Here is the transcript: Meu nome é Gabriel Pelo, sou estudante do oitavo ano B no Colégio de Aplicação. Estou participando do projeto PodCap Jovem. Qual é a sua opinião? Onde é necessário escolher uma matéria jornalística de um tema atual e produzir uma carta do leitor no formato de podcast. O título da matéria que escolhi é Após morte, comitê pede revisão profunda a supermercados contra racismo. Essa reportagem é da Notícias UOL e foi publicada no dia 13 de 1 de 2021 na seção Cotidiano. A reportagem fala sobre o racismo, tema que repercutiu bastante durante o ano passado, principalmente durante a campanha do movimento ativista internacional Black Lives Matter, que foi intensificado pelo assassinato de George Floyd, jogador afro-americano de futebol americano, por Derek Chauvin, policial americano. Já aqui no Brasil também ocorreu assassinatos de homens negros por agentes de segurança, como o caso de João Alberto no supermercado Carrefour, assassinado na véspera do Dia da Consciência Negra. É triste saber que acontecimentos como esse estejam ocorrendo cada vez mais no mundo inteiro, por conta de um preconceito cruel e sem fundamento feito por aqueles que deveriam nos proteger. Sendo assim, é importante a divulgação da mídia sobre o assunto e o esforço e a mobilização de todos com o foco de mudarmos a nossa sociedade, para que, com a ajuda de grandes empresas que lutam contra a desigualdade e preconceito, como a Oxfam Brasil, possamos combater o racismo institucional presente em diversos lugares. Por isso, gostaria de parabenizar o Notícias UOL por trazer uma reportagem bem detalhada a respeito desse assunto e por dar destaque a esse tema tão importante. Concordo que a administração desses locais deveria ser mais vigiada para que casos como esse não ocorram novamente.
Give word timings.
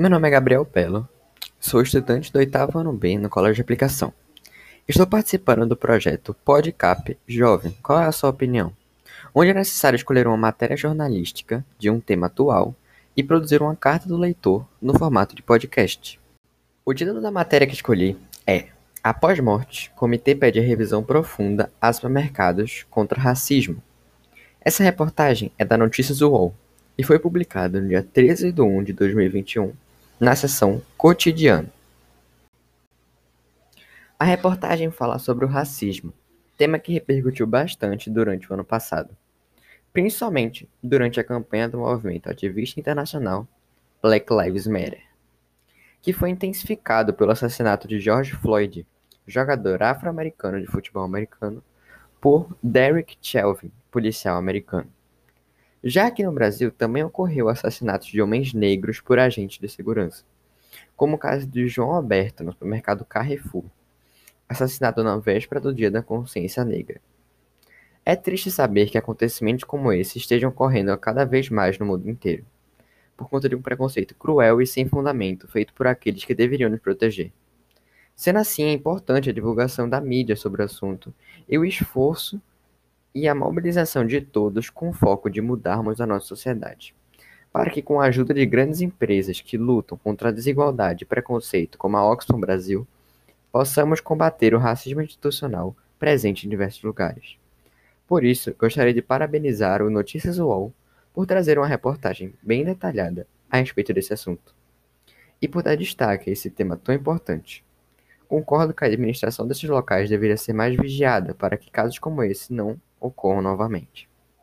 Meu 0.00 0.08
nome 0.08 0.28
é 0.28 0.30
Gabriel 0.30 0.64
Pelo, 0.64 1.06
sou 1.60 1.82
estudante 1.82 2.32
do 2.32 2.38
oitavo 2.38 2.78
ano 2.78 2.90
B 2.90 3.18
no 3.18 3.28
Colégio 3.28 3.56
de 3.56 3.60
Aplicação. 3.60 4.14
Estou 4.88 5.06
participando 5.06 5.66
do 5.66 5.76
projeto 5.76 6.34
PodCap 6.42 7.18
Jovem. 7.28 7.76
Qual 7.82 8.00
é 8.00 8.06
a 8.06 8.12
sua 8.12 8.30
opinião? 8.30 8.72
Onde 9.34 9.50
é 9.50 9.52
necessário 9.52 9.98
escolher 9.98 10.26
uma 10.26 10.38
matéria 10.38 10.74
jornalística 10.74 11.62
de 11.78 11.90
um 11.90 12.00
tema 12.00 12.28
atual 12.28 12.74
e 13.14 13.22
produzir 13.22 13.60
uma 13.60 13.76
carta 13.76 14.08
do 14.08 14.16
leitor 14.16 14.66
no 14.80 14.98
formato 14.98 15.36
de 15.36 15.42
podcast. 15.42 16.18
O 16.82 16.94
título 16.94 17.20
da 17.20 17.30
matéria 17.30 17.66
que 17.66 17.74
escolhi 17.74 18.16
é 18.46 18.68
Após 19.04 19.38
morte, 19.38 19.92
comitê 19.94 20.34
pede 20.34 20.60
revisão 20.60 21.02
profunda 21.02 21.70
a 21.78 21.92
supermercados 21.92 22.86
contra 22.88 23.20
racismo. 23.20 23.82
Essa 24.62 24.82
reportagem 24.82 25.52
é 25.58 25.64
da 25.66 25.76
Notícias 25.76 26.22
UOL 26.22 26.54
e 26.96 27.04
foi 27.04 27.18
publicada 27.18 27.82
no 27.82 27.88
dia 27.88 28.02
13 28.02 28.50
de 28.50 28.62
1 28.62 28.84
de 28.84 28.94
2021 28.94 29.74
na 30.20 30.36
seção 30.36 30.82
Cotidiano. 30.98 31.70
A 34.18 34.24
reportagem 34.24 34.90
fala 34.90 35.18
sobre 35.18 35.46
o 35.46 35.48
racismo, 35.48 36.12
tema 36.58 36.78
que 36.78 36.92
repercutiu 36.92 37.46
bastante 37.46 38.10
durante 38.10 38.50
o 38.50 38.52
ano 38.52 38.62
passado, 38.62 39.16
principalmente 39.94 40.68
durante 40.82 41.18
a 41.18 41.24
campanha 41.24 41.70
do 41.70 41.78
movimento 41.78 42.28
ativista 42.28 42.78
internacional 42.78 43.48
Black 44.02 44.26
Lives 44.30 44.66
Matter, 44.66 45.02
que 46.02 46.12
foi 46.12 46.28
intensificado 46.28 47.14
pelo 47.14 47.30
assassinato 47.30 47.88
de 47.88 47.98
George 47.98 48.34
Floyd, 48.34 48.86
jogador 49.26 49.82
afro-americano 49.82 50.60
de 50.60 50.66
futebol 50.66 51.02
americano, 51.02 51.64
por 52.20 52.54
Derek 52.62 53.16
Chauvin, 53.22 53.72
policial 53.90 54.36
americano. 54.36 54.99
Já 55.82 56.06
aqui 56.06 56.22
no 56.22 56.30
Brasil 56.30 56.70
também 56.70 57.02
ocorreu 57.02 57.48
assassinatos 57.48 58.08
de 58.08 58.20
homens 58.20 58.52
negros 58.52 59.00
por 59.00 59.18
agentes 59.18 59.58
de 59.58 59.66
segurança, 59.66 60.24
como 60.94 61.16
o 61.16 61.18
caso 61.18 61.46
de 61.46 61.66
João 61.68 61.92
Alberto 61.92 62.44
no 62.44 62.52
supermercado 62.52 63.02
Carrefour, 63.02 63.64
assassinado 64.46 65.02
na 65.02 65.16
véspera 65.16 65.58
do 65.58 65.72
Dia 65.72 65.90
da 65.90 66.02
Consciência 66.02 66.66
Negra. 66.66 67.00
É 68.04 68.14
triste 68.14 68.50
saber 68.50 68.90
que 68.90 68.98
acontecimentos 68.98 69.64
como 69.64 69.90
esse 69.90 70.18
estejam 70.18 70.50
ocorrendo 70.50 70.96
cada 70.98 71.24
vez 71.24 71.48
mais 71.48 71.78
no 71.78 71.86
mundo 71.86 72.10
inteiro, 72.10 72.44
por 73.16 73.30
conta 73.30 73.48
de 73.48 73.56
um 73.56 73.62
preconceito 73.62 74.14
cruel 74.14 74.60
e 74.60 74.66
sem 74.66 74.86
fundamento 74.86 75.48
feito 75.48 75.72
por 75.72 75.86
aqueles 75.86 76.26
que 76.26 76.34
deveriam 76.34 76.68
nos 76.68 76.80
proteger. 76.80 77.32
Sendo 78.14 78.38
assim, 78.38 78.64
é 78.64 78.72
importante 78.74 79.30
a 79.30 79.32
divulgação 79.32 79.88
da 79.88 79.98
mídia 79.98 80.36
sobre 80.36 80.60
o 80.60 80.64
assunto 80.66 81.14
e 81.48 81.56
o 81.56 81.64
esforço 81.64 82.38
e 83.14 83.28
a 83.28 83.34
mobilização 83.34 84.06
de 84.06 84.20
todos 84.20 84.70
com 84.70 84.90
o 84.90 84.92
foco 84.92 85.28
de 85.28 85.40
mudarmos 85.40 86.00
a 86.00 86.06
nossa 86.06 86.26
sociedade, 86.26 86.94
para 87.52 87.70
que, 87.70 87.82
com 87.82 88.00
a 88.00 88.06
ajuda 88.06 88.32
de 88.32 88.46
grandes 88.46 88.80
empresas 88.80 89.40
que 89.40 89.58
lutam 89.58 89.98
contra 89.98 90.28
a 90.28 90.32
desigualdade 90.32 91.04
e 91.04 91.06
preconceito, 91.06 91.76
como 91.76 91.96
a 91.96 92.10
Oxfam 92.10 92.38
Brasil, 92.38 92.86
possamos 93.50 94.00
combater 94.00 94.54
o 94.54 94.58
racismo 94.58 95.02
institucional 95.02 95.74
presente 95.98 96.46
em 96.46 96.50
diversos 96.50 96.82
lugares. 96.82 97.36
Por 98.06 98.24
isso, 98.24 98.54
gostaria 98.58 98.94
de 98.94 99.02
parabenizar 99.02 99.82
o 99.82 99.90
Notícias 99.90 100.38
UOL 100.38 100.72
por 101.12 101.26
trazer 101.26 101.58
uma 101.58 101.66
reportagem 101.66 102.34
bem 102.42 102.64
detalhada 102.64 103.26
a 103.50 103.58
respeito 103.58 103.92
desse 103.92 104.12
assunto 104.12 104.54
e 105.42 105.48
por 105.48 105.62
dar 105.62 105.76
destaque 105.76 106.30
a 106.30 106.32
esse 106.32 106.50
tema 106.50 106.76
tão 106.76 106.94
importante. 106.94 107.64
Concordo 108.28 108.72
que 108.72 108.84
a 108.84 108.86
administração 108.86 109.46
desses 109.46 109.68
locais 109.68 110.08
deveria 110.08 110.36
ser 110.36 110.52
mais 110.52 110.76
vigiada 110.76 111.34
para 111.34 111.56
que 111.56 111.70
casos 111.70 111.98
como 111.98 112.22
esse 112.22 112.52
não 112.52 112.80
ocorram 113.00 113.42
novamente. 113.42 114.09